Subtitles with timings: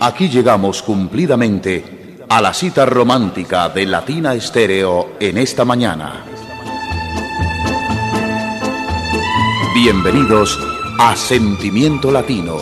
[0.00, 6.24] Aquí llegamos cumplidamente a la cita romántica de Latina Estéreo en esta mañana.
[9.74, 10.56] Bienvenidos
[11.00, 12.58] a Sentimiento Latino,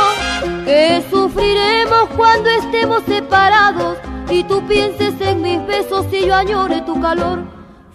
[0.64, 3.98] que sufriremos cuando estemos separados
[4.30, 7.44] y tú pienses en mis besos y yo añore tu calor.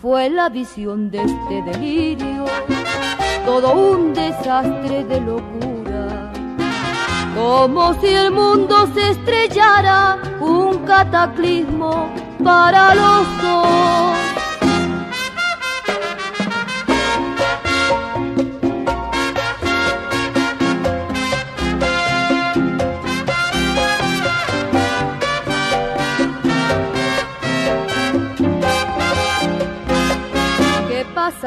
[0.03, 2.45] Fue la visión de este delirio,
[3.47, 6.31] todo un desastre de locura,
[7.35, 12.11] como si el mundo se estrellara, un cataclismo
[12.45, 13.85] para los dos.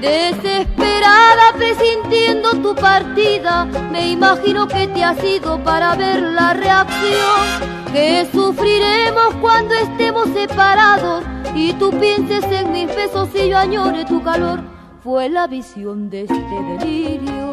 [0.00, 8.26] Desesperada presintiendo tu partida, me imagino que te has ido para ver la reacción que
[8.32, 11.22] sufriremos cuando estemos separados
[11.54, 14.60] y tú pienses en mis besos y yo añore tu calor.
[15.04, 17.52] Fue la visión de este delirio,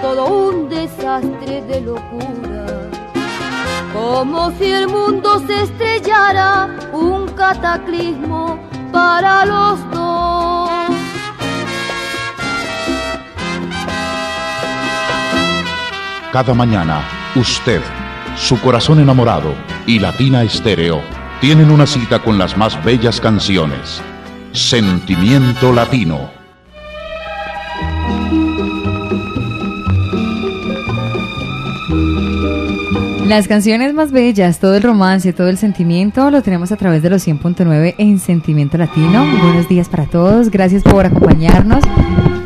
[0.00, 2.90] todo un desastre de locura,
[3.92, 8.58] como si el mundo se estrellara, un cataclismo
[8.90, 10.81] para los dos.
[16.32, 17.02] Cada mañana,
[17.36, 17.82] usted,
[18.36, 19.54] su corazón enamorado
[19.86, 21.02] y Latina Estéreo
[21.42, 24.00] tienen una cita con las más bellas canciones.
[24.52, 26.30] Sentimiento Latino.
[33.26, 37.10] Las canciones más bellas, todo el romance, todo el sentimiento lo tenemos a través de
[37.10, 39.26] los 100.9 en Sentimiento Latino.
[39.42, 41.84] Buenos días para todos, gracias por acompañarnos,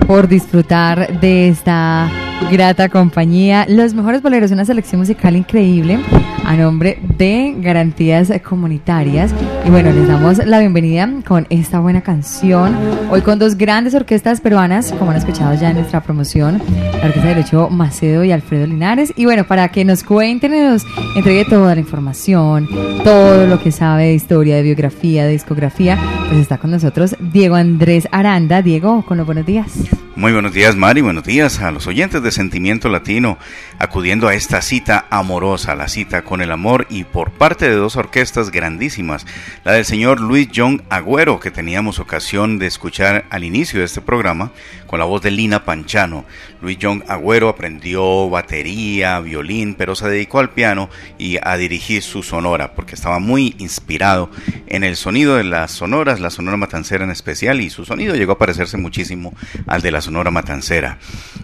[0.08, 2.10] por disfrutar de esta
[2.50, 3.66] grata compañía.
[3.69, 5.98] Los mejores boleros, una selección musical increíble
[6.44, 9.34] a nombre de Garantías Comunitarias.
[9.64, 12.76] Y bueno, les damos la bienvenida con esta buena canción.
[13.10, 17.28] Hoy con dos grandes orquestas peruanas, como han escuchado ya en nuestra promoción, la Orquesta
[17.28, 19.12] de Derecho Macedo y Alfredo Linares.
[19.16, 20.86] Y bueno, para que nos cuenten y nos
[21.16, 22.68] entregue toda la información,
[23.03, 25.98] todo lo que sabe de historia, de biografía, de discografía,
[26.28, 28.62] pues está con nosotros Diego Andrés Aranda.
[28.62, 29.72] Diego, con los buenos días.
[30.16, 31.03] Muy buenos días, Mari.
[31.03, 33.38] Buenos días a los oyentes de Sentimiento Latino,
[33.78, 37.97] acudiendo a esta cita amorosa, la cita con el amor y por parte de dos
[37.97, 39.26] orquestas grandísimas,
[39.65, 44.00] la del señor Luis John Agüero, que teníamos ocasión de escuchar al inicio de este
[44.00, 44.53] programa,
[44.86, 46.24] con la voz de Lina Panchano.
[46.60, 50.88] Luis John Agüero aprendió batería, violín, pero se dedicó al piano
[51.18, 54.30] y a dirigir su sonora, porque estaba muy inspirado
[54.66, 58.33] en el sonido de las sonoras, la sonora matancera en especial, y su sonido llegó
[58.33, 59.34] a parecerse muchísimo
[59.66, 60.98] al de la sonora matancera.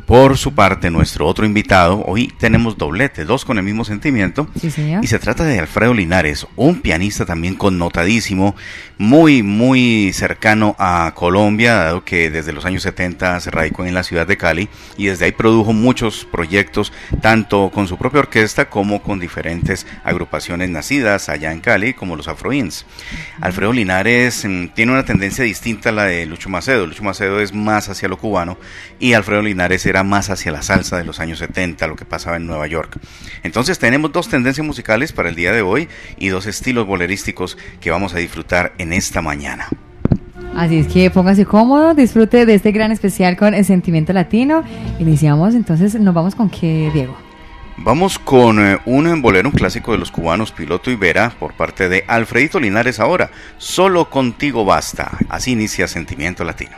[0.06, 5.06] Por su parte, nuestro otro invitado, hoy tenemos doblete, dos con el mismo sentimiento, y
[5.06, 8.56] se trata de Alfredo Linares, un pianista también connotadísimo,
[8.99, 14.02] muy, muy cercano a Colombia, dado que desde los años 70 Se radicó en la
[14.02, 19.02] ciudad de Cali y desde ahí produjo muchos proyectos, tanto con su propia orquesta como
[19.02, 22.87] con diferentes agrupaciones nacidas allá en Cali, como los Afroins.
[23.40, 26.87] Alfredo Linares mm, tiene una tendencia distinta a la de Lucho Macedo.
[26.87, 28.58] Lucho Macedo es más hacia lo cubano
[28.99, 32.37] y Alfredo Linares era más hacia la salsa de los años 70, lo que pasaba
[32.37, 32.99] en Nueva York.
[33.43, 35.88] Entonces tenemos dos tendencias musicales para el día de hoy
[36.19, 39.69] y dos estilos bolerísticos que vamos a disfrutar en esta mañana.
[40.55, 44.63] Así es que póngase cómodo, disfrute de este gran especial con el sentimiento latino.
[44.99, 47.17] Iniciamos, entonces, ¿nos vamos con qué, Diego?
[47.79, 51.89] Vamos con eh, un bolero, un clásico de los cubanos, Piloto y Vera, por parte
[51.89, 53.31] de Alfredito Linares ahora.
[53.57, 55.19] Solo contigo basta.
[55.29, 56.77] Así inicia Sentimiento Latino.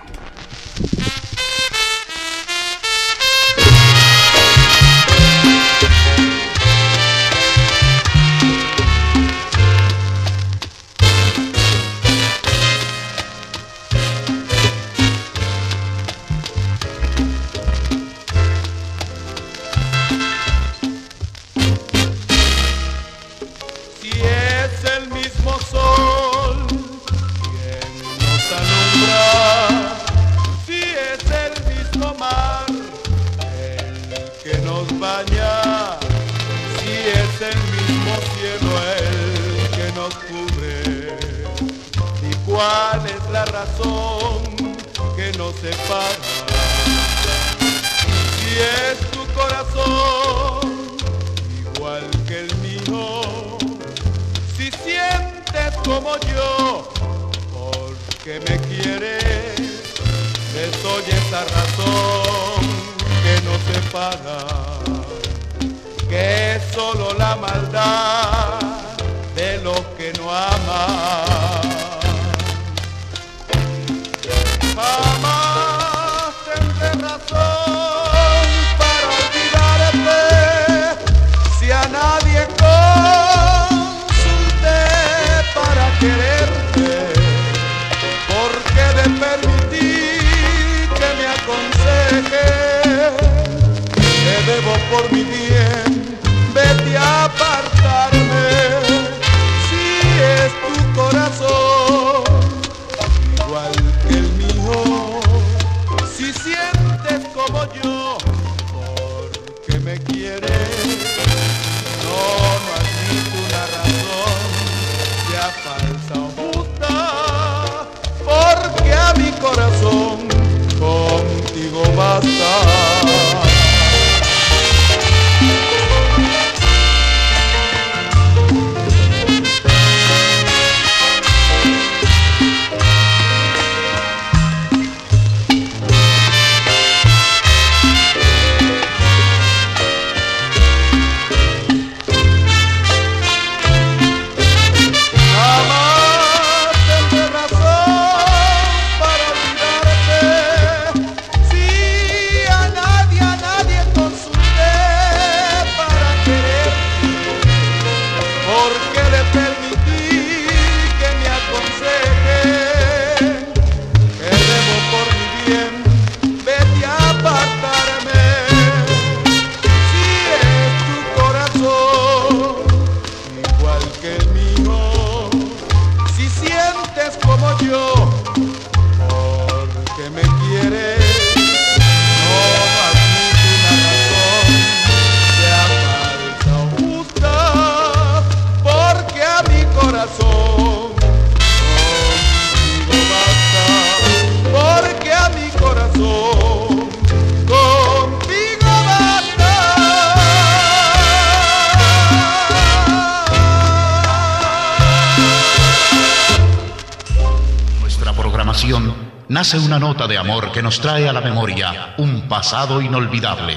[210.07, 213.57] De amor que nos trae a la memoria un pasado inolvidable.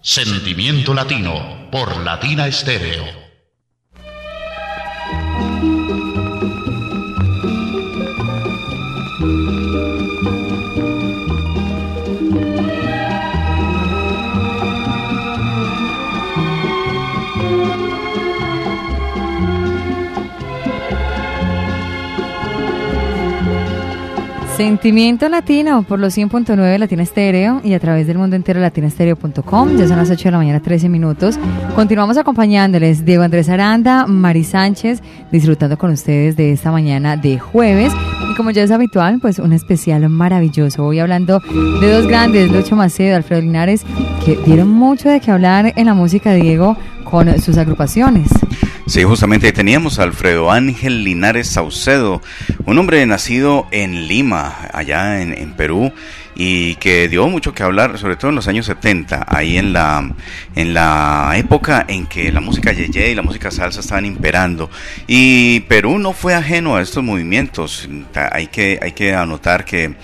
[0.00, 3.19] Sentimiento Latino por Latina Estéreo.
[24.60, 29.78] Sentimiento Latino por los 100.9 Latina Estéreo y a través del mundo entero latinastereo.com.
[29.78, 31.38] Ya son las 8 de la mañana, 13 minutos.
[31.74, 35.02] Continuamos acompañándoles Diego Andrés Aranda, Mari Sánchez,
[35.32, 37.90] disfrutando con ustedes de esta mañana de jueves.
[38.30, 40.84] Y como ya es habitual, pues un especial maravilloso.
[40.84, 41.40] Hoy hablando
[41.80, 43.82] de dos grandes, Lucho Macedo, Alfredo Linares,
[44.26, 48.28] que dieron mucho de qué hablar en la música, Diego, con sus agrupaciones.
[48.90, 52.20] Sí, justamente teníamos a Alfredo Ángel Linares Saucedo,
[52.64, 55.92] un hombre nacido en Lima, allá en, en Perú,
[56.42, 60.10] y que dio mucho que hablar, sobre todo en los años 70, ahí en la,
[60.56, 64.70] en la época en que la música yeye y la música salsa estaban imperando.
[65.06, 67.86] Y Perú no fue ajeno a estos movimientos.
[68.32, 69.96] Hay que, hay que anotar que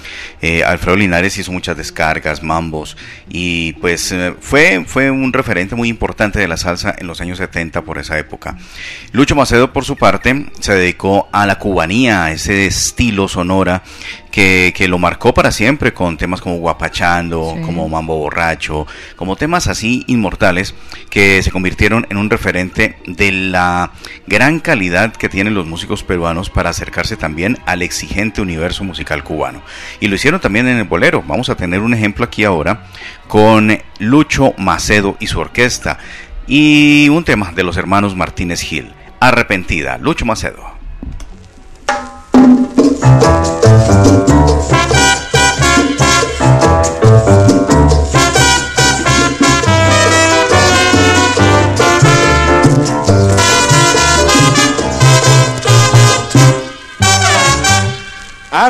[0.43, 2.99] eh, Alfredo Linares hizo muchas descargas, mambos,
[3.31, 7.39] y pues eh, fue, fue un referente muy importante de la salsa en los años
[7.39, 8.59] 70 por esa época.
[9.13, 13.83] Lucho Macedo, por su parte, se dedicó a la cubanía, a ese estilo sonora
[14.37, 19.67] que, que, lo marcó para siempre con temas como Guapachando, como Mambo Borracho, como temas
[19.67, 20.75] así inmortales
[21.09, 23.93] que se convirtieron en un referente de la
[24.27, 29.63] gran calidad que tienen los músicos peruanos para acercarse también al exigente universo musical cubano.
[30.01, 31.25] Y lo hicieron también en el bolero.
[31.27, 32.85] Vamos a tener un ejemplo aquí ahora
[33.29, 35.97] con Lucho Macedo y su orquesta
[36.47, 38.93] y un tema de los hermanos Martínez Gil.
[39.19, 40.77] Arrepentida, Lucho Macedo.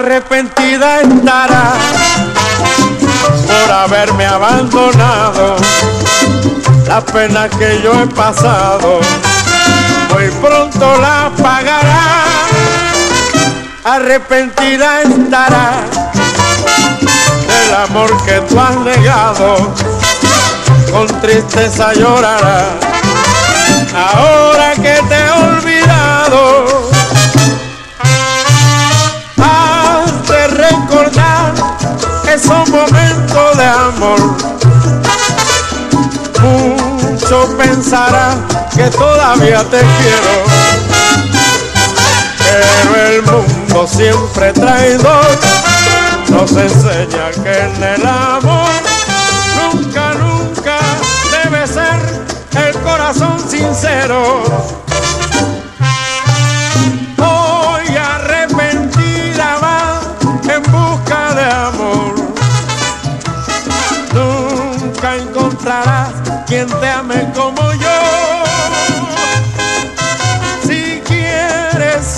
[0.06, 1.72] Arrepentida estará
[3.44, 5.56] por haberme abandonado,
[6.86, 9.00] la pena que yo he pasado,
[10.14, 12.22] muy pronto la pagará.
[13.82, 15.72] Arrepentida estará
[17.48, 19.75] del amor que tú has negado,
[20.92, 22.60] con tristeza llorará,
[23.92, 24.55] ahora
[32.46, 34.20] esos momentos de amor,
[36.42, 38.34] mucho pensará
[38.74, 40.44] que todavía te quiero
[42.38, 45.38] pero el mundo siempre traidor
[46.28, 48.70] nos enseña que en el amor
[49.72, 50.78] nunca, nunca
[51.42, 52.26] debe ser
[52.68, 54.85] el corazón sincero.
[66.66, 68.26] Quien te ame como yo.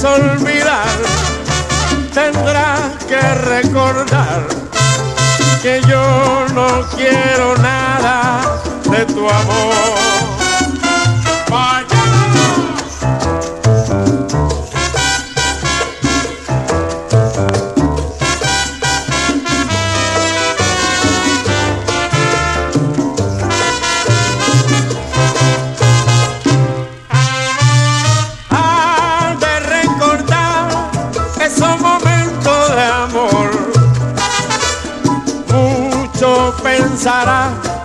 [0.04, 0.86] olvidar,
[2.14, 4.46] tendrás que recordar
[5.60, 10.37] que yo no quiero nada de tu amor.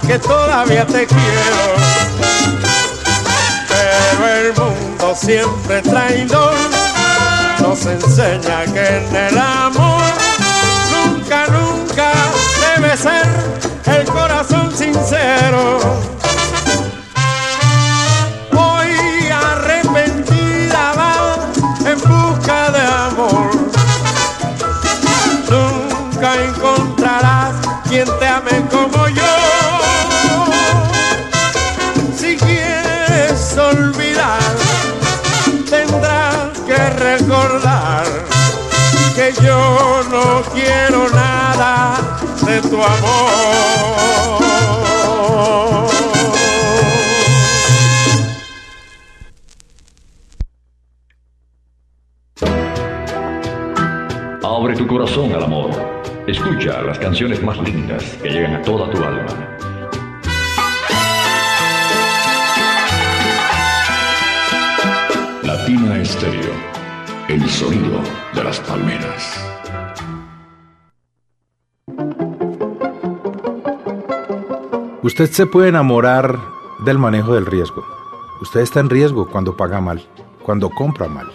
[0.07, 1.63] Que todavía te quiero.
[3.67, 6.55] Pero el mundo siempre traidor
[7.62, 10.01] nos enseña que en el amor
[10.91, 12.12] nunca, nunca
[12.75, 13.27] debe ser
[13.86, 16.12] el corazón sincero.
[39.41, 44.33] Yo no quiero nada de tu amor.
[54.43, 55.71] Abre tu corazón al amor.
[56.27, 59.52] Escucha las canciones más lindas que llegan a toda tu alma.
[75.13, 76.39] Usted se puede enamorar
[76.79, 77.86] del manejo del riesgo.
[78.41, 80.03] Usted está en riesgo cuando paga mal,
[80.41, 81.27] cuando compra mal,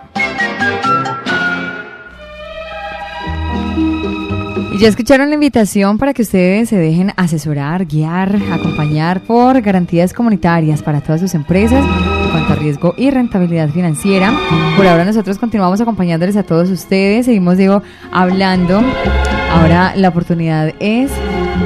[4.80, 10.84] Ya escucharon la invitación para que ustedes se dejen asesorar, guiar, acompañar por garantías comunitarias
[10.84, 14.32] para todas sus empresas en cuanto a riesgo y rentabilidad financiera.
[14.76, 17.82] Por ahora nosotros continuamos acompañándoles a todos ustedes, seguimos digo
[18.12, 18.84] hablando.
[19.50, 21.12] Ahora la oportunidad es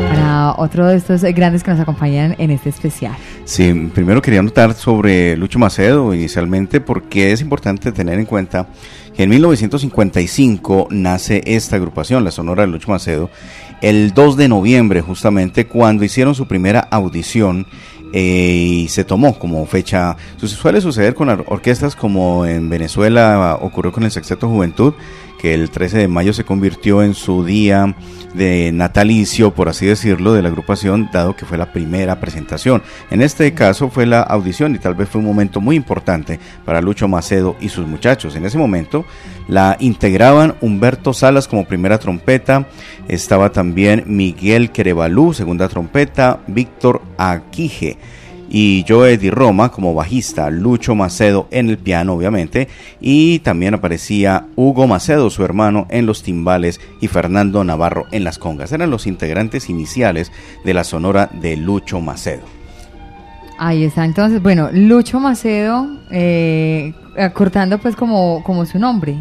[0.10, 3.14] para otro de estos grandes que nos acompañan en este especial.
[3.46, 8.68] Sí, primero quería notar sobre Lucho Macedo inicialmente porque es importante tener en cuenta
[9.16, 13.30] que en 1955 nace esta agrupación, la Sonora de Lucho Macedo,
[13.82, 17.68] el 2 de noviembre justamente cuando hicieron su primera audición
[18.14, 20.18] eh, y se tomó como fecha.
[20.38, 24.94] Suele suceder con orquestas como en Venezuela ocurrió con el Sexteto Juventud,
[25.42, 27.96] que el 13 de mayo se convirtió en su día
[28.36, 32.84] de natalicio, por así decirlo, de la agrupación, dado que fue la primera presentación.
[33.10, 36.80] En este caso fue la audición y tal vez fue un momento muy importante para
[36.80, 38.36] Lucho Macedo y sus muchachos.
[38.36, 39.04] En ese momento
[39.48, 42.68] la integraban Humberto Salas como primera trompeta,
[43.08, 47.98] estaba también Miguel Querevalú, segunda trompeta, Víctor Aquije
[48.54, 52.68] y Joe Di Roma como bajista, Lucho Macedo en el piano obviamente
[53.00, 58.38] y también aparecía Hugo Macedo, su hermano, en los timbales y Fernando Navarro en las
[58.38, 58.74] congas.
[58.74, 60.34] Eran los integrantes iniciales
[60.66, 62.42] de la sonora de Lucho Macedo.
[63.58, 69.16] Ahí está, entonces, bueno, Lucho Macedo, eh, acortando pues como, como su nombre.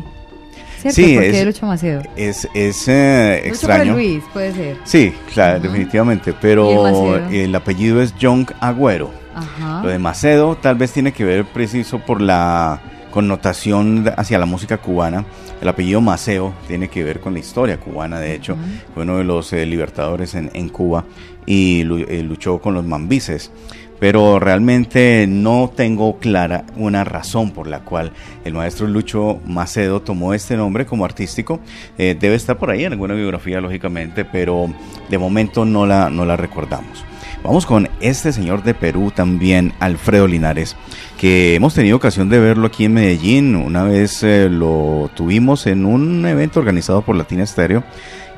[0.81, 0.97] ¿Cierto?
[0.97, 2.03] Sí, ¿Por es- qué Lucho Macedo?
[2.17, 3.93] Es, es eh, Lucho extraño.
[3.93, 4.77] Luis, puede ser.
[4.85, 9.20] Sí, claro, definitivamente, ¿Y el pero el apellido es John Agüero.
[9.41, 9.83] Ajá.
[9.83, 12.81] Lo de Macedo tal vez tiene que ver preciso por la
[13.11, 15.25] connotación hacia la música cubana.
[15.61, 18.57] El apellido Maceo tiene que ver con la historia cubana, de hecho.
[18.95, 21.05] Fue uno de los eh, libertadores en, en Cuba
[21.45, 23.51] y eh, luchó con los mambises.
[23.99, 28.13] Pero realmente no tengo clara una razón por la cual
[28.47, 31.61] el maestro Lucho Macedo tomó este nombre como artístico.
[31.99, 34.73] Eh, debe estar por ahí en alguna biografía, lógicamente, pero
[35.11, 37.05] de momento no la, no la recordamos.
[37.43, 40.77] Vamos con este señor de Perú también, Alfredo Linares,
[41.19, 43.57] que hemos tenido ocasión de verlo aquí en Medellín.
[43.57, 47.83] Una vez eh, lo tuvimos en un evento organizado por Latina Estéreo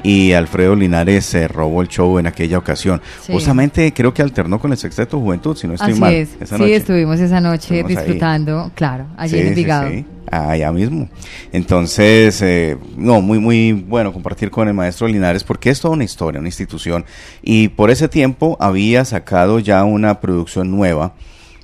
[0.02, 3.00] y Alfredo Linares se robó el show en aquella ocasión.
[3.24, 3.32] Sí.
[3.32, 6.12] Justamente creo que alternó con el Sexteto Juventud, si no estoy Así mal.
[6.14, 6.76] es, esa sí, noche.
[6.76, 7.96] estuvimos esa noche Estuvimos ahí.
[7.96, 9.90] disfrutando, claro, allí en Sí, Envigado.
[9.90, 10.04] sí.
[10.30, 11.08] Allá mismo.
[11.52, 16.04] Entonces, eh, no, muy, muy bueno compartir con el maestro Linares porque es toda una
[16.04, 17.04] historia, una institución.
[17.42, 21.12] Y por ese tiempo había sacado ya una producción nueva.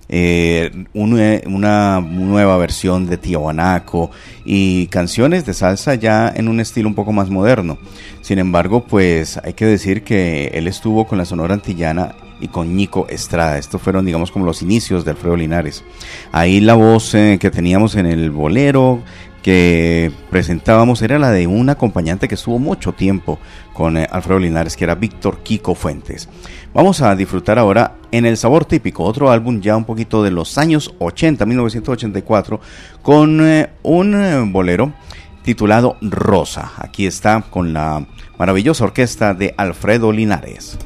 [0.08, 4.10] Eh, un- una nueva versión de Tiahuanaco
[4.44, 7.78] y canciones de salsa ya en un estilo un poco más moderno.
[8.22, 12.76] Sin embargo, pues hay que decir que él estuvo con la Sonora Antillana y con
[12.76, 13.58] Nico Estrada.
[13.58, 15.84] Estos fueron, digamos, como los inicios de Alfredo Linares.
[16.30, 19.02] Ahí la voz eh, que teníamos en el bolero
[19.48, 23.38] que presentábamos era la de un acompañante que estuvo mucho tiempo
[23.72, 26.28] con eh, Alfredo Linares, que era Víctor Kiko Fuentes.
[26.74, 30.58] Vamos a disfrutar ahora en El Sabor Típico, otro álbum ya un poquito de los
[30.58, 32.60] años 80, 1984,
[33.00, 34.92] con eh, un eh, bolero
[35.40, 36.72] titulado Rosa.
[36.76, 38.06] Aquí está con la
[38.36, 40.76] maravillosa orquesta de Alfredo Linares.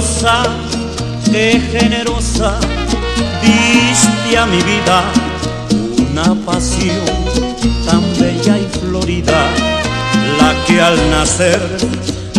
[0.00, 0.44] Rosa,
[1.30, 2.58] qué generosa,
[3.42, 5.02] diste a mi vida
[6.10, 7.04] una pasión
[7.84, 9.44] tan bella y florida,
[10.40, 11.60] la que al nacer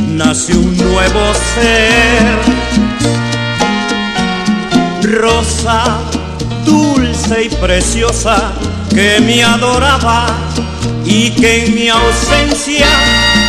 [0.08, 1.22] nace un nuevo
[1.54, 2.40] ser.
[5.04, 6.00] Rosa,
[6.66, 8.54] dulce y preciosa,
[8.90, 10.26] que me adoraba
[11.06, 12.88] y que en mi ausencia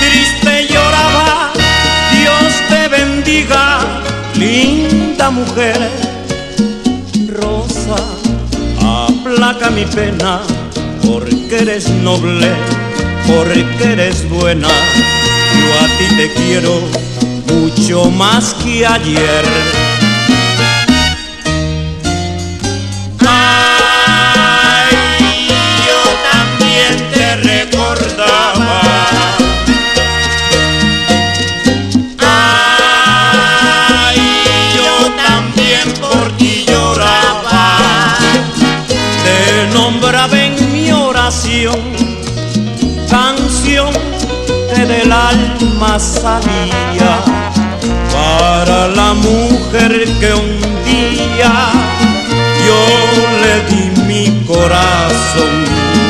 [0.01, 1.51] triste lloraba.
[2.13, 3.72] Dios te bendiga,
[4.43, 5.79] linda mujer.
[7.29, 8.01] Rosa,
[8.81, 10.41] aplaca mi pena,
[11.07, 12.51] porque eres noble,
[13.27, 14.69] porque eres buena.
[15.59, 16.81] Yo a ti te quiero
[17.49, 19.82] mucho más que ayer.
[45.13, 47.21] Alma salía
[48.13, 51.53] para la mujer que un día
[52.67, 52.81] yo
[53.43, 56.02] le di mi corazón.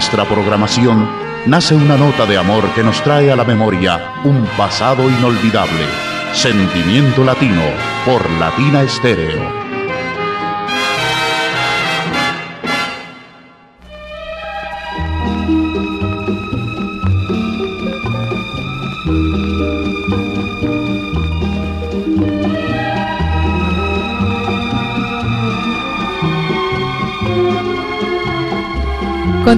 [0.00, 1.06] Nuestra programación
[1.44, 5.84] nace una nota de amor que nos trae a la memoria un pasado inolvidable.
[6.32, 7.64] Sentimiento Latino
[8.06, 9.59] por Latina Estéreo.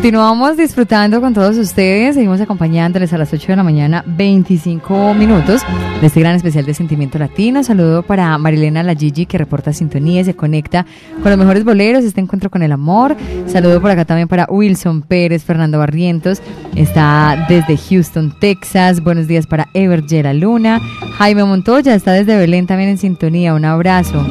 [0.03, 5.63] Continuamos disfrutando con todos ustedes, seguimos acompañándoles a las 8 de la mañana, 25 minutos
[6.01, 7.63] de este gran especial de Sentimiento Latino.
[7.63, 10.87] Saludo para Marilena La Gigi que reporta sintonía y se conecta
[11.23, 13.17] con los mejores boleros, este encuentro con el amor.
[13.47, 16.43] Saludo por acá también para Wilson Pérez, Fernando Barrientos,
[16.75, 19.05] está desde Houston, Texas.
[19.05, 20.81] Buenos días para Ever Gera Luna.
[21.17, 24.27] Jaime Montoya está desde Belén también en sintonía, un abrazo.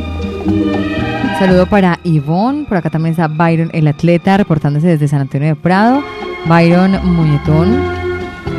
[1.42, 5.56] Saludo para Ivonne, por acá también está Byron el atleta reportándose desde San Antonio de
[5.56, 6.04] Prado.
[6.46, 7.82] Byron Muñetón,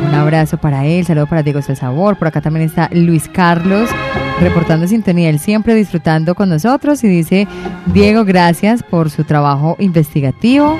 [0.05, 3.89] un abrazo para él, saludo para Diego Sabor, por acá también está Luis Carlos
[4.41, 7.47] reportando sintonía, él siempre disfrutando con nosotros y dice,
[7.85, 10.77] Diego, gracias por su trabajo investigativo.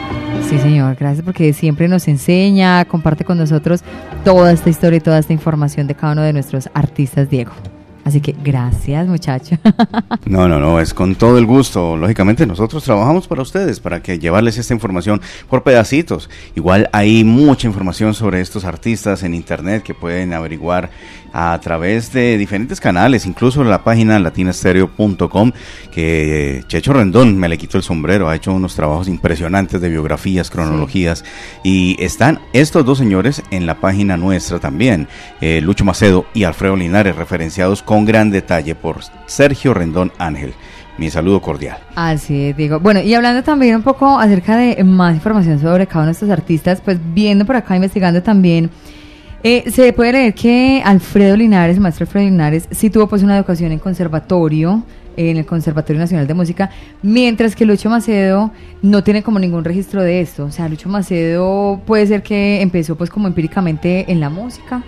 [0.50, 3.82] Sí, señor, gracias porque siempre nos enseña, comparte con nosotros
[4.26, 7.54] toda esta historia y toda esta información de cada uno de nuestros artistas, Diego.
[8.04, 9.58] Así que gracias, muchacho.
[10.26, 11.98] No, no, no, es con todo el gusto.
[11.98, 16.30] Lógicamente nosotros trabajamos para ustedes, para que llevarles esta información por pedacitos.
[16.56, 20.89] Igual hay mucha información sobre estos artistas en internet que pueden averiguar
[21.34, 25.52] a través de diferentes canales, incluso la página latinastereo.com,
[25.92, 30.52] que Checho Rendón me le quitó el sombrero, ha hecho unos trabajos impresionantes de biografías,
[30.52, 31.26] cronologías,
[31.63, 35.08] y están estos dos señores en la página nuestra también,
[35.42, 40.53] eh, Lucho Macedo y Alfredo Linares, referenciados con gran detalle por Sergio Rendón Ángel.
[40.97, 41.77] Mi saludo cordial.
[41.95, 42.79] Así es, digo.
[42.79, 46.29] Bueno, y hablando también un poco acerca de más información sobre cada uno de estos
[46.29, 48.69] artistas, pues viendo por acá, investigando también
[49.45, 53.73] eh, se puede leer que Alfredo Linares, maestro Alfredo Linares, sí tuvo pues una educación
[53.73, 54.84] en conservatorio,
[55.17, 56.69] en el Conservatorio Nacional de Música,
[57.01, 58.51] mientras que Lucho Macedo
[58.82, 60.45] no tiene como ningún registro de esto.
[60.45, 64.82] O sea, Lucho Macedo puede ser que empezó pues como empíricamente en la música.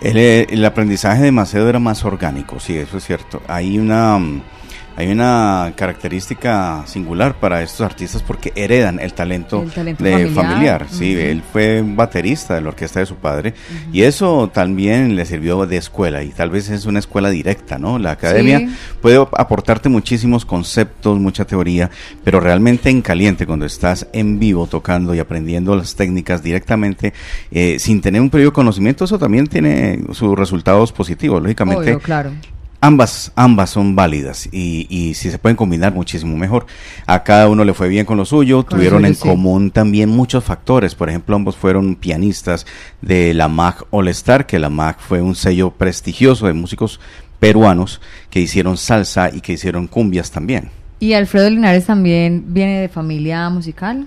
[0.00, 3.42] El, el aprendizaje de Macedo era más orgánico, sí, eso es cierto.
[3.48, 4.42] Hay una mm,
[4.98, 10.86] hay una característica singular para estos artistas porque heredan el talento, de familiar.
[10.90, 13.54] Sí, él fue baterista de la orquesta de su padre
[13.92, 18.00] y eso también le sirvió de escuela y tal vez es una escuela directa, ¿no?
[18.00, 21.90] La academia puede aportarte muchísimos conceptos, mucha teoría,
[22.24, 27.12] pero realmente en caliente, cuando estás en vivo tocando y aprendiendo las técnicas directamente,
[27.52, 31.96] eh, sin tener un periodo de conocimiento, eso también tiene sus resultados positivos, lógicamente.
[31.98, 32.32] claro
[32.80, 36.66] Ambas, ambas son válidas y, y, si se pueden combinar muchísimo mejor.
[37.06, 40.94] A cada uno le fue bien con lo suyo, tuvieron en común también muchos factores.
[40.94, 42.66] Por ejemplo, ambos fueron pianistas
[43.02, 47.00] de la MAG All Star, que la MAG fue un sello prestigioso de músicos
[47.40, 50.70] peruanos que hicieron salsa y que hicieron cumbias también.
[51.00, 54.06] ¿Y Alfredo Linares también viene de familia musical?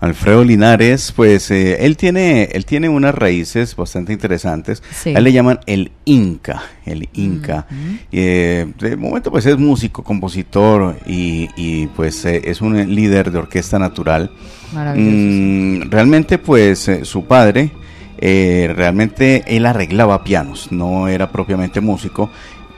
[0.00, 4.82] Alfredo Linares, pues eh, él tiene él tiene unas raíces bastante interesantes.
[5.06, 7.66] A él le llaman el Inca, el Inca.
[8.12, 13.78] Eh, de momento pues es músico, compositor y, pues eh, es un líder de orquesta
[13.78, 14.30] natural.
[14.72, 15.16] Maravilloso.
[15.16, 17.72] Mm, realmente pues su padre
[18.20, 22.30] eh, realmente él arreglaba pianos, no era propiamente músico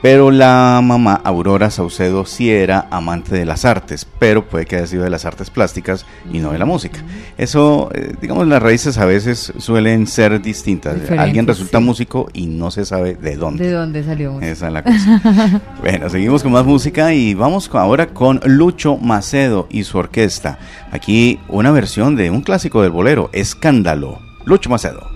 [0.03, 4.87] pero la mamá, Aurora Saucedo, sí era amante de las artes, pero puede que haya
[4.87, 7.01] sido de las artes plásticas y no de la música.
[7.37, 11.11] Eso, eh, digamos, las raíces a veces suelen ser distintas.
[11.11, 13.67] Alguien resulta músico y no se sabe de dónde.
[13.67, 14.41] ¿De dónde salió?
[14.41, 15.61] Esa es la cosa.
[15.81, 20.59] bueno, seguimos con más música y vamos ahora con Lucho Macedo y su orquesta.
[20.93, 24.19] Aquí una versión de un clásico del bolero, Escándalo.
[24.45, 25.11] Lucho Macedo.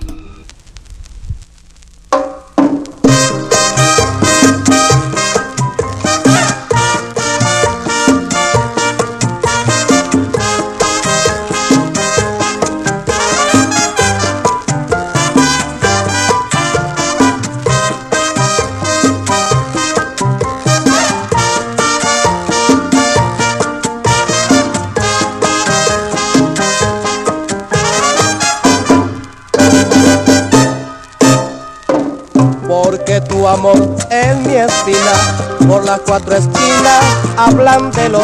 [36.07, 37.05] Cuatro esquinas
[37.37, 38.23] hablan de los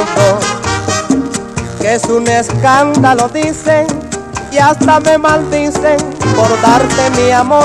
[1.80, 3.86] que es un escándalo dicen
[4.52, 5.96] y hasta me maldicen
[6.36, 7.64] por darte mi amor.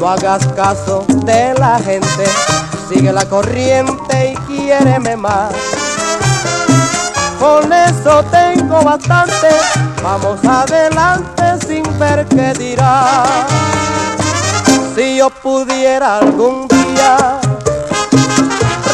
[0.00, 2.24] No hagas caso de la gente,
[2.88, 5.52] sigue la corriente y quiéreme más.
[7.38, 9.48] Con eso tengo bastante,
[10.02, 13.46] vamos adelante sin ver qué dirá.
[14.94, 17.40] Si yo pudiera algún día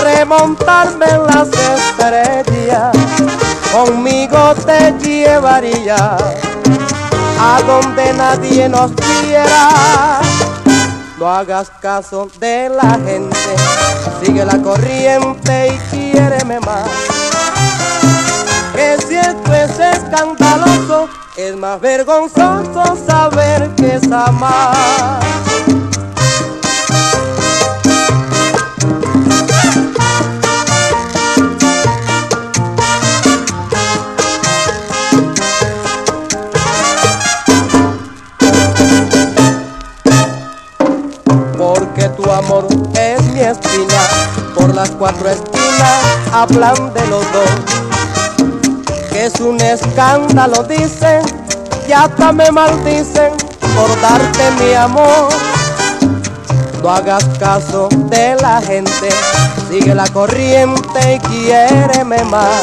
[0.07, 2.97] remontarme en las estrellas,
[3.73, 6.17] conmigo te llevaría
[7.41, 10.21] a donde nadie nos quiera.
[11.19, 13.57] No hagas caso de la gente,
[14.23, 16.89] sigue la corriente y quiéreme más.
[18.75, 25.19] Que si esto es escandaloso, es más vergonzoso saber que es amar.
[44.57, 47.51] Por las cuatro esquinas hablan de los dos.
[49.13, 51.21] Que es un escándalo, dicen,
[51.89, 55.29] y hasta me maldicen por darte mi amor.
[56.83, 59.11] No hagas caso de la gente,
[59.71, 62.63] sigue la corriente y quiéreme más.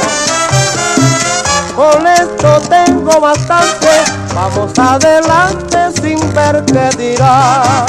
[1.78, 3.88] Con esto tengo bastante,
[4.36, 7.86] vamos adelante sin ver qué dirá.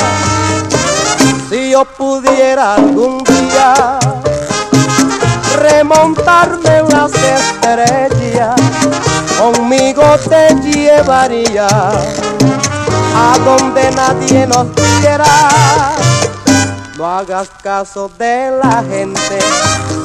[1.74, 3.98] Yo pudiera algún día
[5.56, 8.54] remontarme las estrellas,
[9.40, 15.26] conmigo te llevaría a donde nadie nos quiera.
[16.96, 19.40] No hagas caso de la gente,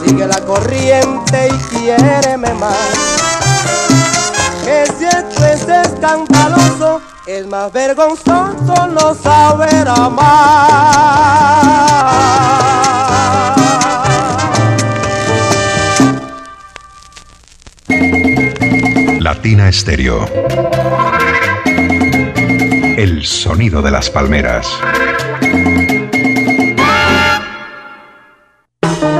[0.03, 3.28] sigue la corriente y quiéreme más.
[7.29, 11.19] Es más vergonzoso no saber amar.
[19.19, 20.25] Latina Estéreo.
[22.97, 24.67] El sonido de las palmeras.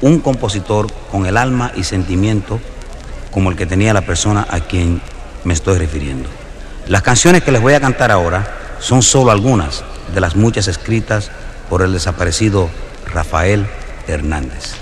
[0.00, 2.58] un compositor con el alma y sentimiento
[3.30, 5.02] como el que tenía la persona a quien
[5.44, 6.28] me estoy refiriendo.
[6.88, 8.46] Las canciones que les voy a cantar ahora
[8.78, 9.84] son solo algunas
[10.14, 11.30] de las muchas escritas
[11.68, 12.70] por el desaparecido
[13.12, 13.66] Rafael
[14.06, 14.74] Hernández.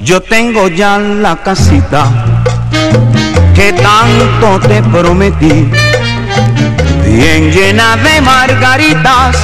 [0.00, 2.10] Yo tengo ya la casita
[3.54, 5.70] que tanto te prometí,
[7.04, 9.36] bien llena de margaritas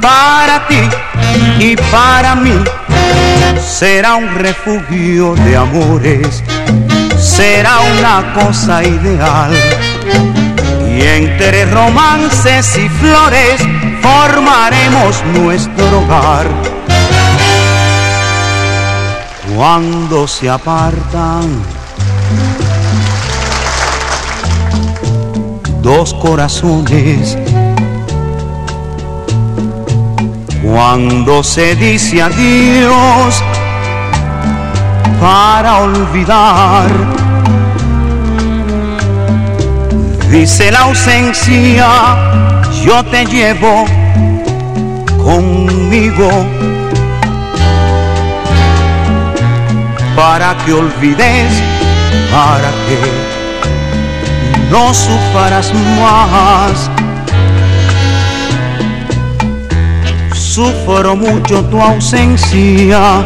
[0.00, 0.88] para ti
[1.58, 2.54] y para mí
[3.64, 6.42] será un refugio de amores,
[7.18, 9.52] será una cosa ideal.
[10.88, 13.60] Y entre romances y flores
[14.02, 16.46] formaremos nuestro hogar.
[19.56, 21.62] Cuando se apartan
[25.82, 27.36] dos corazones,
[30.62, 33.42] cuando se dice adiós
[35.20, 36.90] para olvidar.
[40.30, 41.88] Dice la ausencia,
[42.84, 43.84] yo te llevo
[45.22, 46.30] conmigo
[50.16, 51.52] para que olvides,
[52.30, 52.98] para que
[54.70, 56.90] no sufras más.
[60.54, 63.24] Sufro mucho tu ausencia,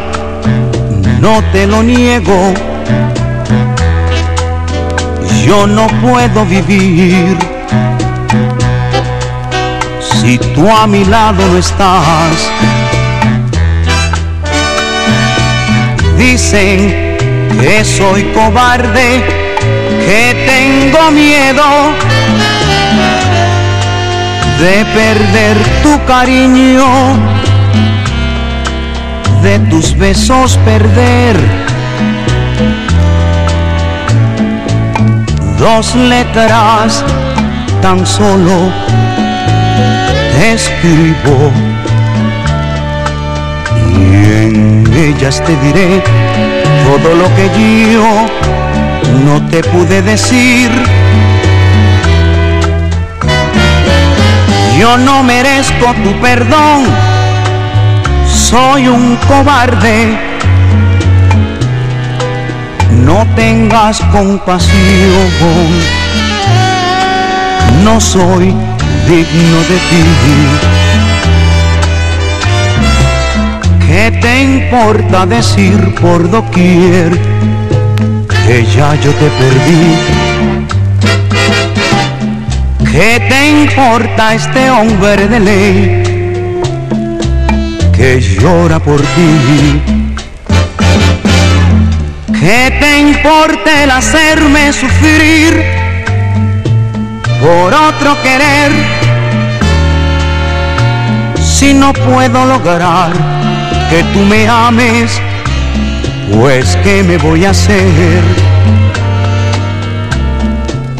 [1.19, 2.53] no te lo niego.
[5.45, 7.37] Yo no puedo vivir
[9.99, 12.49] si tú a mi lado no estás.
[16.17, 17.17] Dicen
[17.59, 19.21] que soy cobarde,
[20.05, 22.16] que tengo miedo
[24.59, 26.85] de perder tu cariño,
[29.43, 31.35] de tus besos perder.
[35.59, 37.03] Dos letras
[37.81, 38.71] tan solo
[40.33, 41.51] te escribo
[43.75, 46.03] y en ellas te diré
[46.85, 47.45] todo lo que
[47.93, 48.25] yo
[49.25, 50.69] no te pude decir
[54.77, 56.85] Yo no merezco tu perdón,
[58.31, 60.15] soy un cobarde.
[62.91, 65.29] No tengas compasión,
[67.83, 68.53] no soy
[69.07, 70.03] digno de ti.
[73.87, 77.17] ¿Qué te importa decir por doquier
[78.45, 80.36] que ya yo te perdí?
[82.97, 86.03] ¿Qué te importa este hombre de ley
[87.95, 89.81] que llora por ti?
[92.39, 95.63] ¿Qué te importa el hacerme sufrir
[97.39, 98.71] por otro querer?
[101.39, 103.11] Si no puedo lograr
[103.91, 105.21] que tú me ames,
[106.33, 108.23] pues ¿qué me voy a hacer?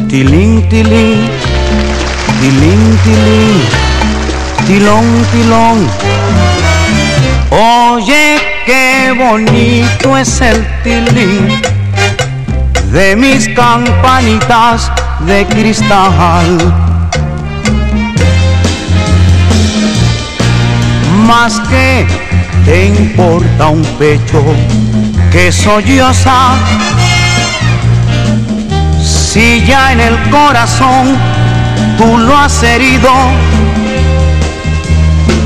[0.08, 1.47] Tilín, tilín
[2.40, 3.62] tilín, tilín,
[4.68, 5.88] tilón, tilón.
[7.50, 11.62] Oye, qué bonito es el tilín
[12.92, 16.58] de mis campanitas de cristal.
[21.26, 22.06] Más que
[22.66, 24.44] te importa un pecho
[25.32, 26.56] que solloza
[29.04, 31.18] si ya en el corazón
[31.98, 33.12] tú lo has herido,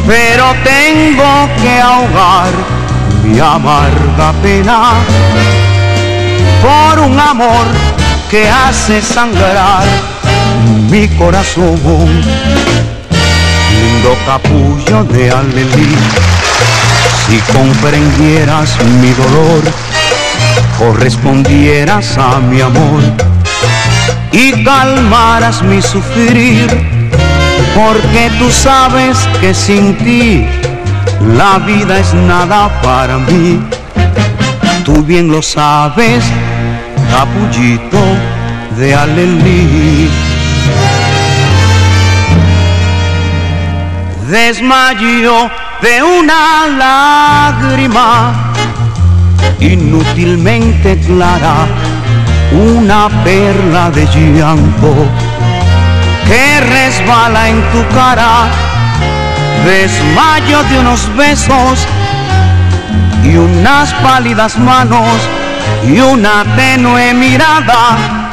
[0.06, 2.52] pero tengo que ahogar
[3.24, 4.94] mi amarga pena
[6.62, 7.66] por un amor
[8.30, 9.86] que hace sangrar
[10.90, 12.22] mi corazón.
[13.72, 15.96] Lindo capullo de alelí,
[17.28, 19.64] si comprendieras mi dolor,
[20.78, 23.41] correspondieras a mi amor
[24.32, 26.68] y calmaras mi sufrir,
[27.76, 30.46] porque tú sabes que sin ti
[31.36, 33.60] la vida es nada para mí.
[34.86, 36.24] Tú bien lo sabes,
[37.12, 38.04] capullito
[38.78, 40.10] de alelí.
[44.28, 45.50] Desmayo
[45.82, 48.54] de una lágrima
[49.60, 51.68] inútilmente clara,
[52.52, 54.94] una perla de llanto
[56.28, 58.50] que resbala en tu cara,
[59.66, 61.88] desmayo de unos besos
[63.24, 65.20] y unas pálidas manos
[65.84, 68.32] y una tenue mirada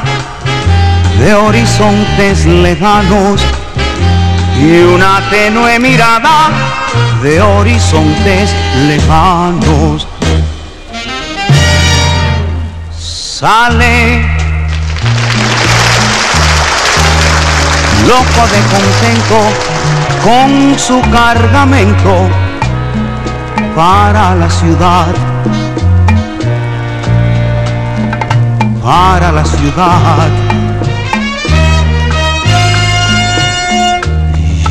[1.19, 3.41] de horizontes lejanos
[4.61, 6.49] y una tenue mirada
[7.21, 8.53] de horizontes
[8.87, 10.07] lejanos.
[13.39, 14.19] Sale
[18.05, 19.39] loco de contento
[20.25, 22.27] con su cargamento
[23.73, 25.15] para la ciudad
[28.83, 30.27] para la ciudad.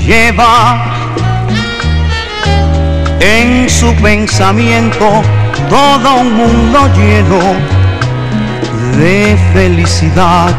[0.07, 0.85] Lleva
[3.19, 5.23] en su pensamiento
[5.71, 7.78] todo un mundo lleno
[8.99, 10.53] de felicidad,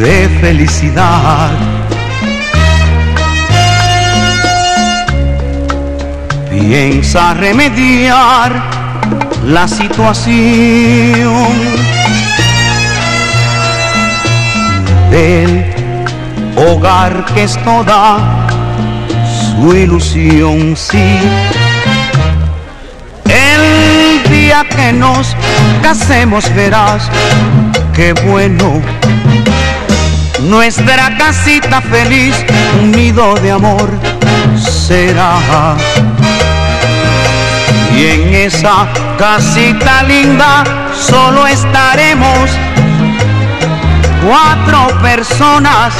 [0.00, 1.50] de felicidad.
[6.50, 8.52] Piensa remediar
[9.46, 10.34] la situación
[15.10, 15.64] del
[16.56, 18.46] hogar que es toda
[19.56, 21.63] su ilusión, sí.
[24.62, 25.34] Que nos
[25.82, 27.10] casemos verás
[27.92, 28.80] qué bueno.
[30.42, 32.36] Nuestra casita feliz,
[32.80, 33.90] un nido de amor
[34.56, 35.74] será.
[37.96, 38.86] Y en esa
[39.18, 40.62] casita linda
[40.94, 42.48] solo estaremos
[44.24, 45.92] cuatro personas,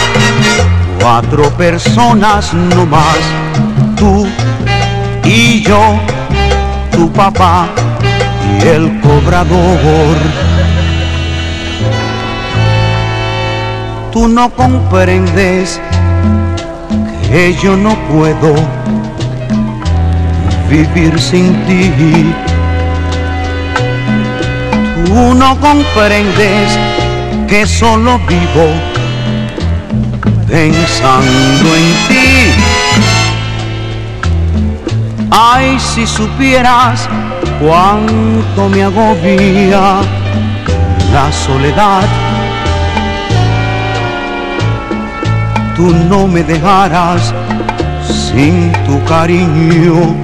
[1.01, 3.19] cuatro personas no más,
[3.97, 4.29] tú
[5.25, 5.99] y yo,
[6.93, 7.69] tu papá
[8.63, 10.17] el cobrador.
[14.13, 15.81] Tú no comprendes
[17.29, 18.55] que yo no puedo
[20.71, 22.33] vivir sin ti.
[25.07, 26.79] Tú no comprendes
[27.49, 28.67] que solo vivo
[30.49, 32.75] pensando en ti.
[35.31, 37.09] Ay, si supieras
[37.65, 40.01] cuánto me agobia
[41.13, 42.07] la soledad.
[45.77, 47.35] Tú no me dejarás
[48.07, 50.15] sin tu cariño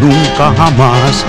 [0.00, 1.24] nunca jamás.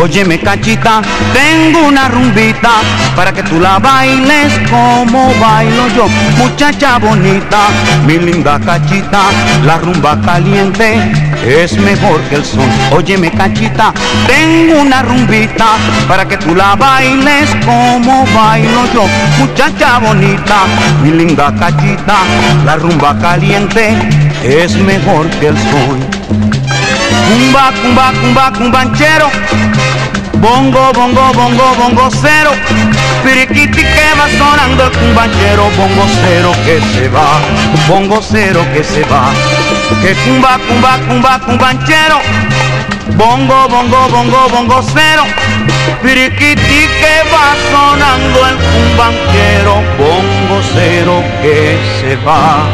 [0.00, 1.02] Óyeme cachita,
[1.32, 2.80] tengo una rumbita
[3.14, 6.06] para que tú la bailes como bailo yo.
[6.38, 7.68] Muchacha bonita,
[8.06, 9.22] mi linda cachita,
[9.64, 12.68] la rumba caliente es mejor que el son.
[12.92, 13.92] Óyeme cachita,
[14.26, 15.76] tengo una rumbita
[16.08, 19.04] para que tú la bailes como bailo yo.
[19.38, 20.64] Muchacha bonita,
[21.02, 22.18] mi linda cachita,
[22.64, 23.96] la rumba caliente
[24.44, 26.22] es mejor que el son.
[27.28, 29.30] Cumba, cumba, cumba, cumbanchero.
[30.34, 32.50] Bongo, bongo, bongo, bongo cero.
[33.24, 35.62] Piriquiti que va sonando el cumbanchero.
[35.76, 37.40] Bongo cero que se va.
[37.88, 39.30] Bongo cero que se va.
[40.00, 42.18] Que cumba, cumba, cumba, cumbanchero.
[43.16, 45.24] Bongo, bongo, bongo, bongo cero.
[46.02, 49.74] Piriquiti que va sonando el cumbanchero.
[49.98, 52.66] Bongo cero que se va.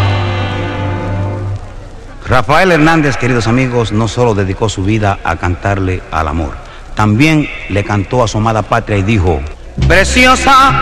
[2.27, 6.57] Rafael Hernández, queridos amigos, no solo dedicó su vida a cantarle al amor,
[6.95, 9.41] también le cantó a su amada patria y dijo,
[9.87, 10.73] Preciosa,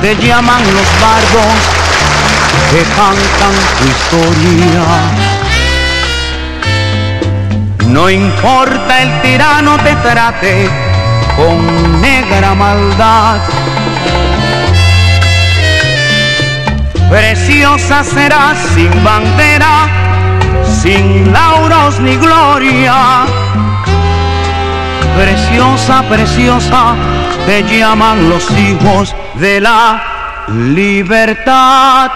[0.00, 1.84] te llaman los bardos
[2.70, 5.23] que cantan tu historia.
[7.94, 10.68] No importa el tirano te trate
[11.36, 13.38] con negra maldad.
[17.08, 19.86] Preciosa serás sin bandera,
[20.82, 23.26] sin lauros ni gloria.
[25.16, 26.96] Preciosa, preciosa,
[27.46, 30.02] te llaman los hijos de la
[30.48, 32.10] libertad.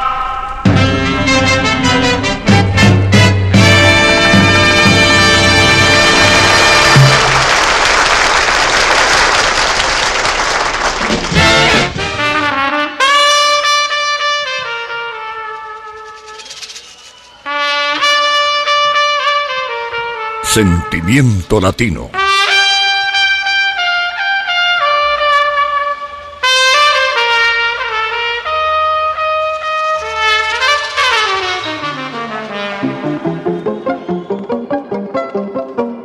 [20.50, 22.08] Sentimiento latino.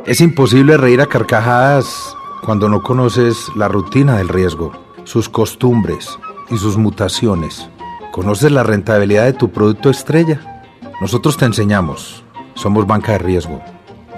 [0.04, 2.14] Es imposible reír a carcajadas
[2.44, 4.72] cuando no conoces la rutina del riesgo,
[5.04, 6.18] sus costumbres
[6.50, 7.70] y sus mutaciones.
[8.12, 10.62] ¿Conoces la rentabilidad de tu producto estrella?
[11.00, 12.22] Nosotros te enseñamos.
[12.54, 13.73] Somos banca de riesgo.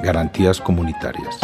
[0.06, 1.40] Garantías comunitarias.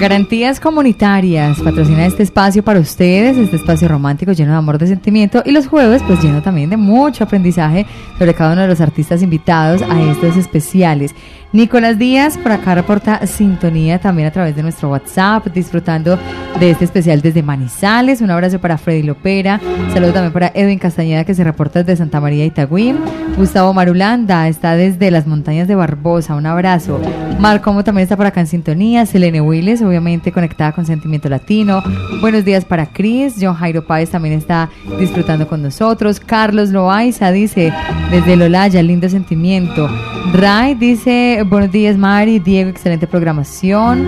[0.00, 5.44] Garantías comunitarias patrocina este espacio para ustedes, este espacio romántico lleno de amor, de sentimiento
[5.46, 7.86] y los jueves pues lleno también de mucho aprendizaje
[8.18, 11.14] sobre cada uno de los artistas invitados a estos especiales.
[11.56, 16.18] Nicolás Díaz por acá reporta sintonía también a través de nuestro WhatsApp, disfrutando
[16.60, 18.20] de este especial desde Manizales.
[18.20, 19.58] Un abrazo para Freddy Lopera.
[19.94, 22.94] Saludo también para Edwin Castañeda que se reporta desde Santa María Itagüí.
[23.38, 26.34] Gustavo Marulanda está desde las montañas de Barbosa.
[26.34, 27.00] Un abrazo.
[27.40, 29.06] Marcomo también está por acá en sintonía.
[29.06, 31.82] Selene Willes, obviamente conectada con Sentimiento Latino.
[32.20, 33.36] Buenos días para Chris.
[33.40, 34.68] John Jairo Páez también está
[35.00, 36.20] disfrutando con nosotros.
[36.20, 37.72] Carlos Loaiza dice
[38.10, 39.88] desde Lolaya, lindo sentimiento.
[40.32, 44.06] Ray dice buenos días Mari, Diego, excelente programación.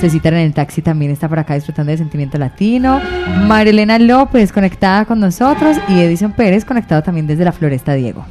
[0.00, 3.00] Cecita en el taxi también está por acá disfrutando de Sentimiento Latino.
[3.46, 8.24] Marilena López conectada con nosotros y Edison Pérez conectado también desde la Floresta Diego.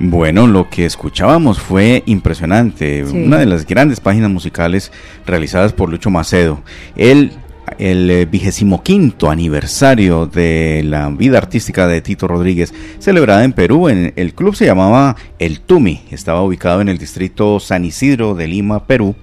[0.00, 3.02] Bueno, lo que escuchábamos fue impresionante.
[3.04, 4.92] Una de las grandes páginas musicales
[5.26, 6.60] realizadas por Lucho Macedo.
[6.94, 7.32] Él
[7.78, 13.88] el eh, vigésimo quinto aniversario de la vida artística de Tito Rodríguez, celebrada en Perú.
[13.88, 18.48] En, el club se llamaba El Tumi, estaba ubicado en el distrito San Isidro de
[18.48, 19.14] Lima, Perú.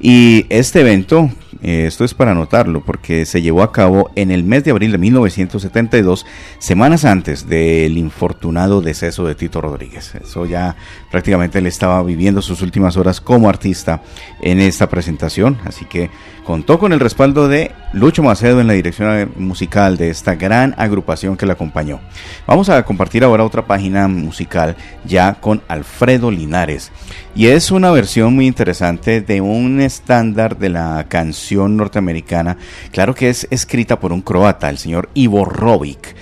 [0.00, 1.30] Y este evento,
[1.62, 4.98] esto es para anotarlo, porque se llevó a cabo en el mes de abril de
[4.98, 6.24] 1972,
[6.58, 10.14] semanas antes del infortunado deceso de Tito Rodríguez.
[10.14, 10.76] Eso ya
[11.10, 14.02] prácticamente él estaba viviendo sus últimas horas como artista
[14.40, 16.10] en esta presentación, así que
[16.44, 21.36] contó con el respaldo de Lucho Macedo en la dirección musical de esta gran agrupación
[21.36, 22.00] que la acompañó.
[22.46, 26.90] Vamos a compartir ahora otra página musical ya con Alfredo Linares.
[27.34, 32.56] Y es una versión muy interesante de un estándar de la canción norteamericana.
[32.92, 36.14] Claro que es escrita por un croata, el señor Ivo Robic.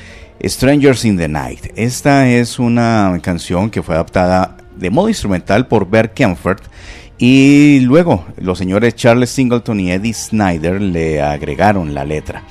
[0.44, 1.72] Strangers in the Night.
[1.76, 6.62] Esta es una canción que fue adaptada de modo instrumental por Bert Kempfert
[7.18, 12.42] y luego los señores Charles Singleton y Eddie Snyder le agregaron la letra.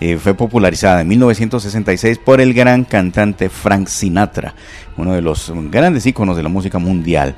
[0.00, 4.54] Eh, fue popularizada en 1966 por el gran cantante Frank Sinatra,
[4.96, 7.36] uno de los grandes íconos de la música mundial.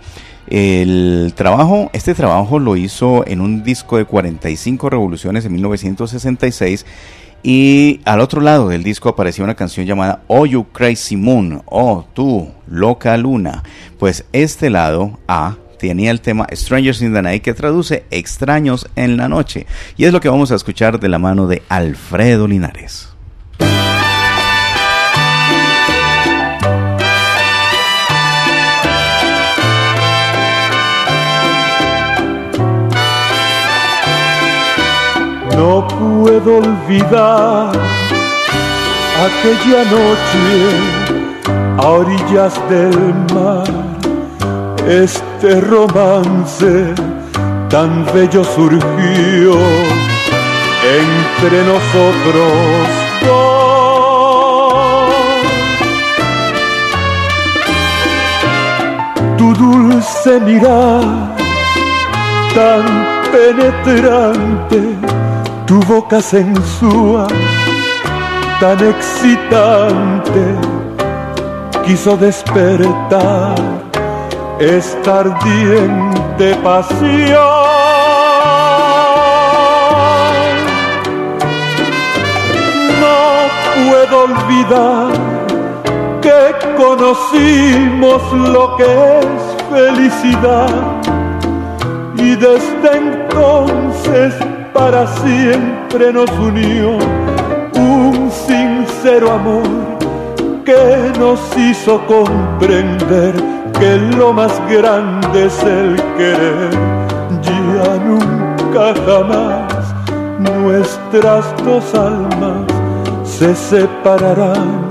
[0.50, 6.86] El trabajo, este trabajo lo hizo en un disco de 45 revoluciones en 1966
[7.42, 12.06] y al otro lado del disco aparecía una canción llamada Oh You Crazy Moon, Oh
[12.14, 13.62] tú, loca luna.
[13.98, 19.16] Pues este lado A tenía el tema Strangers in the Night que traduce extraños en
[19.16, 19.66] la noche.
[19.96, 23.17] Y es lo que vamos a escuchar de la mano de Alfredo Linares.
[35.58, 37.72] No puedo olvidar
[39.26, 40.46] aquella noche
[41.82, 42.96] a orillas del
[43.34, 43.66] mar
[44.88, 46.94] este romance
[47.68, 49.54] tan bello surgió
[51.00, 52.52] entre nosotros
[53.26, 53.88] dos.
[59.36, 61.02] Tu dulce mirar
[62.54, 62.84] tan
[63.32, 64.97] penetrante,
[65.68, 67.28] tu boca sensual
[68.58, 70.44] tan excitante
[71.84, 73.54] quiso despertar
[74.58, 77.38] esta ardiente pasión.
[83.02, 83.20] No
[83.76, 85.12] puedo olvidar
[86.22, 86.40] que
[86.78, 89.40] conocimos lo que es
[89.70, 90.70] felicidad
[92.16, 94.47] y desde entonces
[94.78, 96.98] para siempre nos unió
[97.74, 99.98] un sincero amor
[100.64, 103.34] que nos hizo comprender
[103.78, 106.70] que lo más grande es el querer.
[107.42, 109.94] Ya nunca jamás
[110.38, 112.64] nuestras dos almas
[113.24, 114.88] se separarán,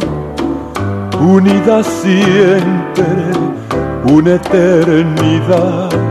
[1.19, 3.15] unidas siempre,
[4.11, 6.07] una eternidad.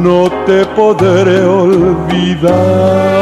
[0.00, 3.12] No te podré olvidar.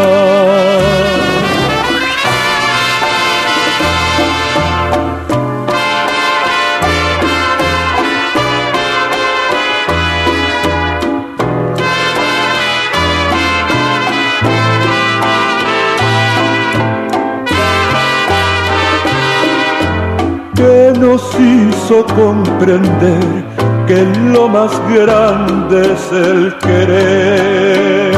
[21.01, 23.60] nos hizo comprender
[23.91, 24.01] que
[24.33, 28.13] lo más grande es el querer.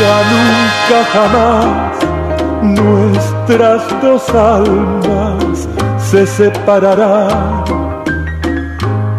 [0.00, 1.92] Ya nunca jamás
[2.62, 5.68] nuestras dos almas
[6.10, 7.64] se separarán,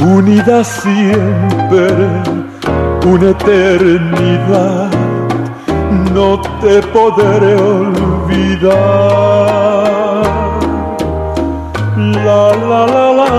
[0.02, 1.88] unidas siempre,
[3.06, 4.90] una eternidad
[6.16, 9.69] no te podré olvidar.
[12.30, 13.32] La la la la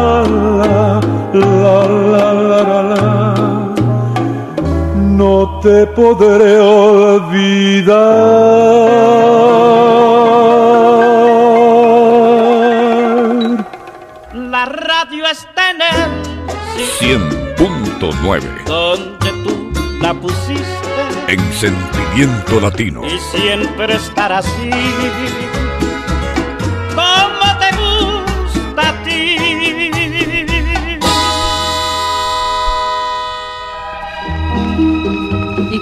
[1.32, 1.76] la la
[2.12, 3.04] la la la
[5.20, 8.00] no te podré olvidar.
[14.32, 16.10] La radio está en el
[16.98, 19.70] 100.9 donde tú
[20.00, 23.02] la pusiste en Sentimiento Latino.
[23.04, 24.70] y siempre estar así.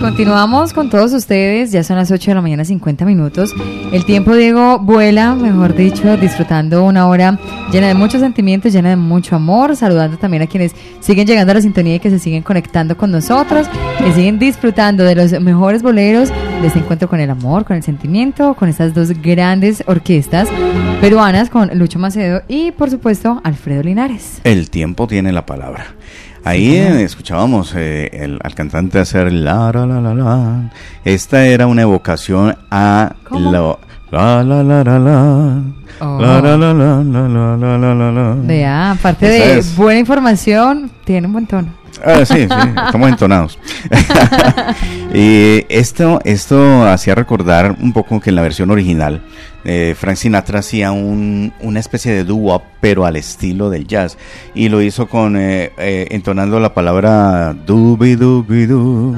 [0.01, 3.55] Continuamos con todos ustedes, ya son las 8 de la mañana 50 minutos.
[3.93, 7.39] El tiempo, Diego, vuela, mejor dicho, disfrutando una hora
[7.73, 11.55] llena de muchos sentimientos, llena de mucho amor, saludando también a quienes siguen llegando a
[11.55, 13.67] la sintonía y que se siguen conectando con nosotros,
[13.99, 16.31] que siguen disfrutando de los mejores boleros,
[16.61, 20.49] de este encuentro con el amor, con el sentimiento, con estas dos grandes orquestas
[21.01, 24.41] peruanas, con Lucho Macedo y, por supuesto, Alfredo Linares.
[24.45, 25.87] El tiempo tiene la palabra.
[26.45, 30.71] Ahí eh, escuchábamos eh, el, al cantante hacer la, la, la, la, la.
[31.05, 33.39] Esta era una evocación a oh.
[33.39, 35.63] la la la la la.
[36.01, 41.47] La, la, la, la, la, la, la, la, aparte de buena información, tiene un buen
[41.47, 41.75] tono.
[42.05, 43.59] Ah, sí, sí, estamos entonados.
[45.15, 49.23] y esto, esto hacía recordar un poco que en la versión original
[49.65, 54.17] eh, Frank Sinatra hacía un- una especie de doo-wop, pero al estilo del jazz.
[54.55, 59.17] Y lo hizo con eh, eh, entonando la palabra dooby dooby doo.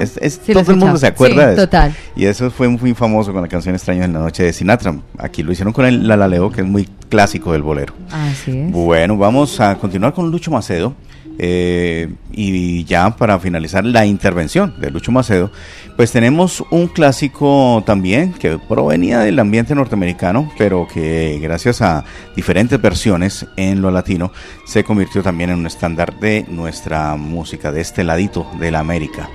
[0.00, 1.62] Es- es- Sí, todo el mundo se acuerda Sí, de eso.
[1.62, 1.94] total.
[2.16, 4.94] Y eso fue muy famoso con la canción Extraños en la Noche de Sinatra.
[5.18, 7.94] Aquí lo hicieron con el Lalaleo, que es muy clásico del bolero.
[8.10, 8.72] Así es.
[8.72, 10.94] Bueno, vamos a continuar con Lucho Macedo.
[11.38, 15.50] Eh, y ya para finalizar la intervención de Lucho Macedo,
[15.96, 22.04] pues tenemos un clásico también que provenía del ambiente norteamericano, pero que gracias a
[22.36, 24.32] diferentes versiones en lo latino
[24.66, 29.28] se convirtió también en un estándar de nuestra música, de este ladito de la América.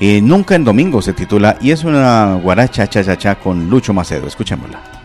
[0.00, 3.92] Eh, Nunca en domingo se titula y es una guaracha cha cha cha con Lucho
[3.92, 4.26] Macedo.
[4.26, 4.97] Escuchémosla.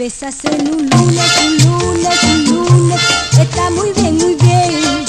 [0.00, 0.90] Besas un lunes,
[1.44, 3.00] un lunes, un lunes,
[3.38, 5.04] está muy bien, muy bien.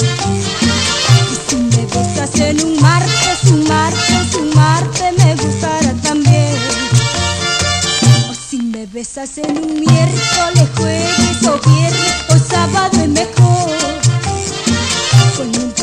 [1.31, 6.57] Y si me besas en un martes, un martes, un martes, me gustará también.
[8.29, 13.71] O si me besas en un miércoles, jueves o viernes, o sábado es mejor.
[15.37, 15.73] Con un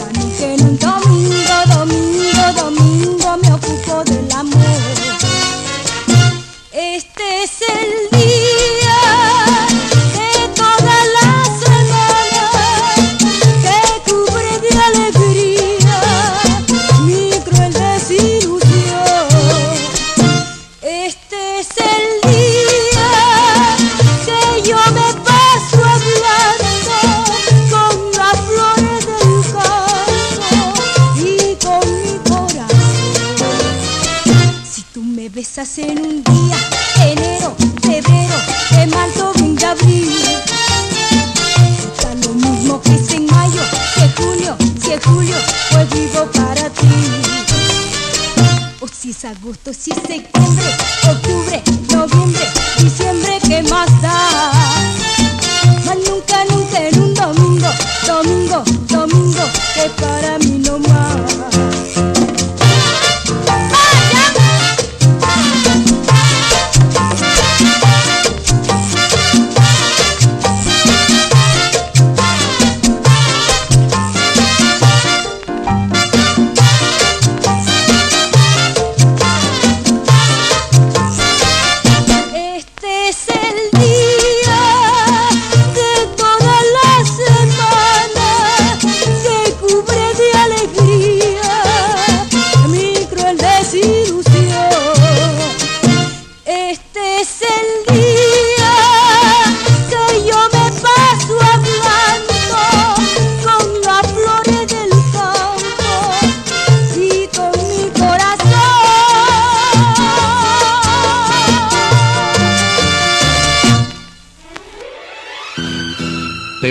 [0.40, 5.08] en un domingo, domingo, domingo me ocupo del amor.
[6.72, 8.17] Este es el
[35.30, 36.56] besas en un día,
[37.04, 38.34] enero, febrero,
[38.70, 40.12] de marzo, de abril.
[42.02, 43.60] Da lo mismo que es en mayo,
[43.94, 45.36] que junio, si es julio,
[45.70, 46.88] pues vivo para ti.
[48.80, 50.37] O si es agosto, si es septiembre,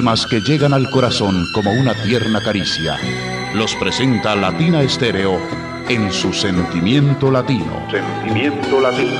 [0.07, 2.95] Temas que llegan al corazón como una tierna caricia.
[3.53, 5.37] Los presenta Latina Estéreo
[5.89, 7.85] en su sentimiento latino.
[7.91, 9.19] Sentimiento latino.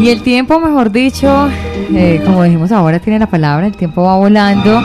[0.00, 1.50] Y el tiempo, mejor dicho,
[1.94, 4.82] eh, como dijimos ahora, tiene la palabra, el tiempo va volando,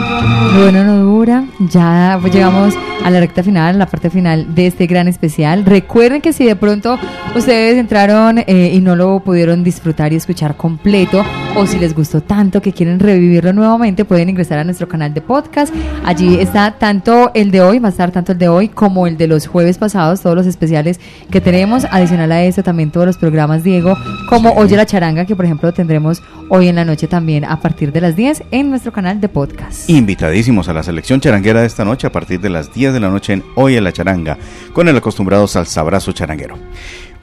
[0.58, 2.74] bueno no dura, ya llegamos
[3.04, 5.66] a la recta final, a la parte final de este gran especial.
[5.66, 6.98] Recuerden que si de pronto
[7.36, 11.22] ustedes entraron eh, y no lo pudieron disfrutar y escuchar completo,
[11.54, 15.20] o si les gustó tanto que quieren revivirlo nuevamente, pueden ingresar a nuestro canal de
[15.20, 15.74] podcast.
[16.04, 19.18] Allí está tanto el de hoy, va a estar tanto el de hoy como el
[19.18, 20.98] de los jueves pasados, todos los especiales
[21.30, 21.86] que tenemos.
[21.90, 23.96] Adicional a eso, también todos los programas, Diego,
[24.30, 27.92] como Oye la Charanga, que por ejemplo tendremos hoy en la noche también a partir
[27.92, 29.90] de las 10 en nuestro canal de podcast.
[29.90, 33.08] Invitadísimos a la selección charanguera de esta noche a partir de las 10 de la
[33.08, 34.38] noche en Hoy en la Charanga,
[34.72, 36.56] con el acostumbrado salsabrazo charanguero.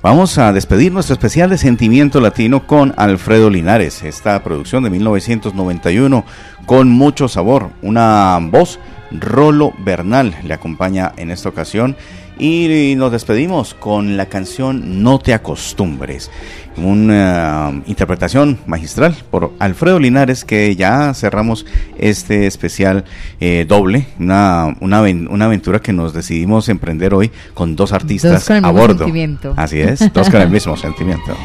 [0.04, 6.26] Vamos a despedir nuestro especial de Sentimiento Latino con Alfredo Linares, esta producción de 1991
[6.66, 8.80] con mucho sabor, una voz,
[9.12, 11.96] Rolo Bernal le acompaña en esta ocasión
[12.42, 16.32] y nos despedimos con la canción No te acostumbres,
[16.76, 21.68] una interpretación magistral por Alfredo Linares que ya cerramos
[22.00, 23.06] este especial
[23.40, 28.46] eh, doble, una, una, una aventura que nos decidimos emprender hoy con dos artistas Dos
[28.48, 28.98] con el a mismo bordo.
[28.98, 29.54] sentimiento.
[29.56, 31.38] Así es, dos con el mismo sentimiento.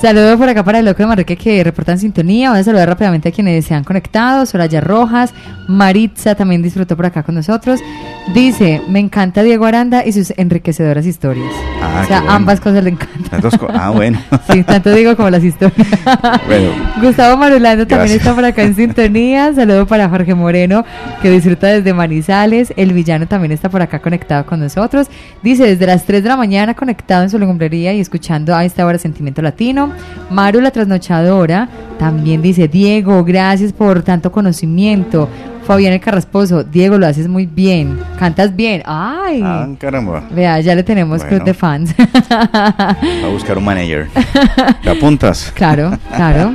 [0.00, 2.50] Saludos por acá para el loco de Marreque que reportan sintonía.
[2.50, 4.44] Voy a saludar rápidamente a quienes se han conectado.
[4.44, 5.32] Soraya Rojas,
[5.66, 7.80] Maritza también disfrutó por acá con nosotros.
[8.34, 11.50] Dice, me encanta Diego Aranda y sus enriquecedoras historias.
[11.82, 12.34] Ah, o sea, bueno.
[12.34, 13.40] ambas cosas le encantan.
[13.58, 14.18] Co- ah, bueno.
[14.52, 15.74] Sí, tanto Diego como las historias.
[16.46, 16.68] Bueno.
[17.00, 19.54] Gustavo Marulando también está por acá en sintonía.
[19.54, 20.84] Saludo para Jorge Moreno,
[21.22, 22.74] que disfruta desde Manizales.
[22.76, 25.06] El villano también está por acá conectado con nosotros.
[25.42, 28.84] Dice, desde las 3 de la mañana conectado en su lumbrería y escuchando a esta
[28.84, 29.83] hora Sentimiento Latino.
[30.30, 31.68] Maru, la trasnochadora,
[31.98, 35.28] también dice, Diego, gracias por tanto conocimiento.
[35.66, 37.98] Fabián el Carrasposo, Diego, lo haces muy bien.
[38.18, 38.82] Cantas bien.
[38.84, 39.40] Ay.
[39.42, 40.22] Ah, caramba.
[40.30, 41.28] Vea, ya le tenemos Bueno.
[41.36, 41.94] club de fans.
[42.30, 44.08] A buscar un manager.
[44.82, 45.50] ¿Te apuntas?
[45.54, 46.52] Claro, claro.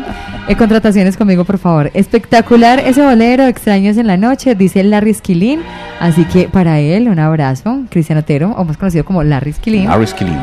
[0.47, 1.89] Eh, contrataciones conmigo, por favor.
[1.95, 5.61] Espectacular ese bolero, extraños en la noche, dice Larry Esquilín.
[5.99, 7.79] Así que para él, un abrazo.
[7.89, 9.87] Cristian Otero, o más conocido como Larry Esquilín.
[9.89, 10.37] Harry Skilling.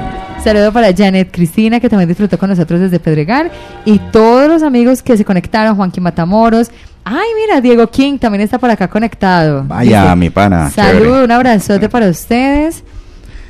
[0.47, 3.51] Saludo para Janet Cristina, que también disfrutó con nosotros desde Pedregal.
[3.84, 6.70] Y todos los amigos que se conectaron, Juanquín Matamoros.
[7.05, 9.64] Ay, mira, Diego King también está por acá conectado.
[9.66, 10.70] Vaya, Dice, mi pana.
[10.70, 12.84] Saludo, un abrazote para ustedes.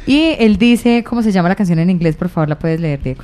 [0.06, 2.16] Y él dice, ¿cómo se llama la canción en inglés?
[2.16, 3.22] Por favor, la puedes leer, Diego.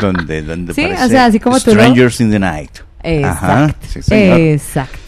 [0.00, 2.70] Donde, donde Sí, o sea, así como tú lo- Strangers in the Night.
[3.24, 3.86] Ajá, Exacto.
[3.88, 4.40] sí, señor.
[4.40, 4.98] Exacto.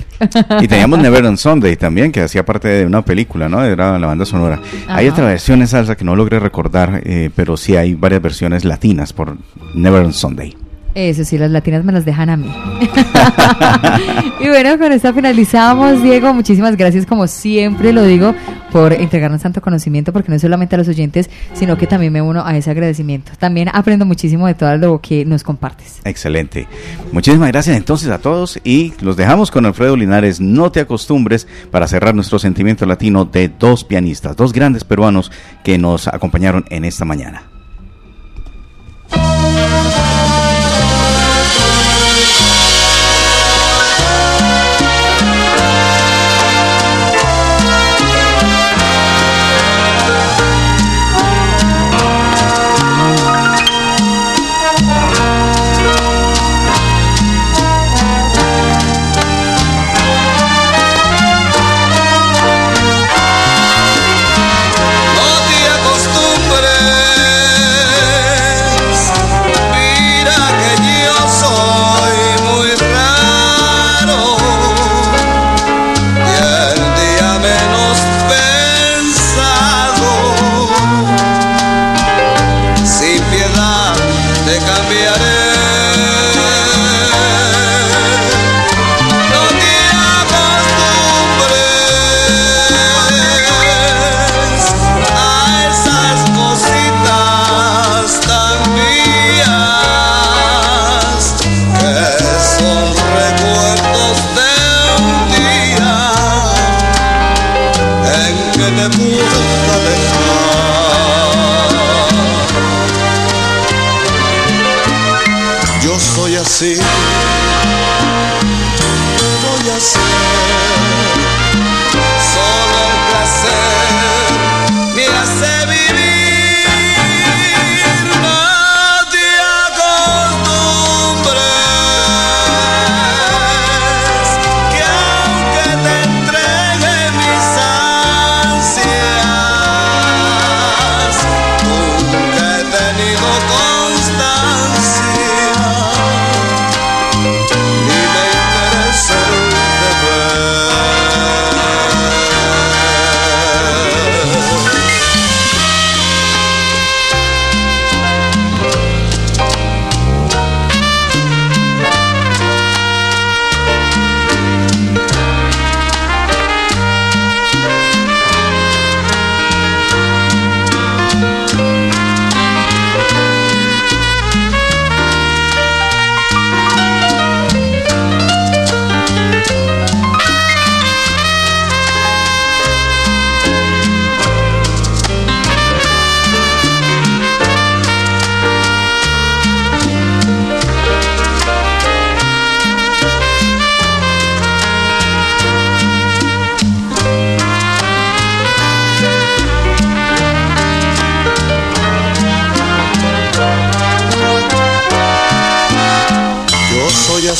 [0.61, 3.65] Y teníamos Never on Sunday también, que hacía parte de una película, ¿no?
[3.65, 4.61] Era la banda sonora.
[4.89, 8.65] Hay otra versión en salsa que no logré recordar, eh, pero sí hay varias versiones
[8.65, 9.37] latinas por
[9.75, 10.57] Never on Sunday.
[10.95, 12.55] Eso sí, las latinas me las dejan a mí.
[14.41, 16.33] y bueno, con esto finalizamos, Diego.
[16.33, 18.33] Muchísimas gracias, como siempre lo digo,
[18.71, 22.45] por entregarnos tanto conocimiento, porque no solamente a los oyentes, sino que también me uno
[22.47, 23.33] a ese agradecimiento.
[23.39, 26.01] También aprendo muchísimo de todo lo que nos compartes.
[26.05, 26.69] Excelente.
[27.11, 30.41] Muchísimas gracias entonces a todos y los dejamos con Alfredo Linares.
[30.41, 35.33] No te acostumbres para cerrar nuestro sentimiento latino de dos pianistas, dos grandes peruanos
[35.65, 37.54] que nos acompañaron en esta mañana.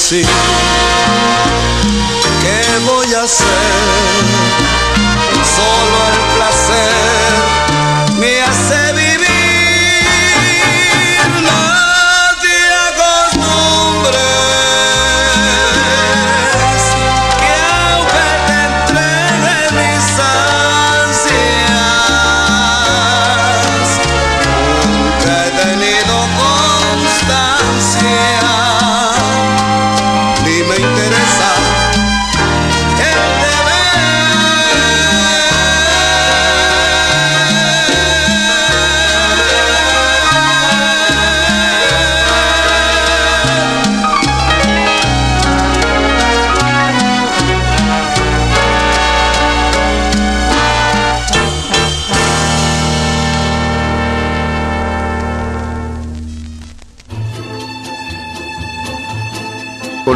[0.05, 0.23] así.
[2.43, 3.84] ¿Qué voy a hacer?